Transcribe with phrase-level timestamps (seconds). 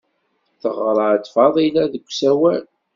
[0.61, 2.63] Teɣra-d Faḍila deg usawal.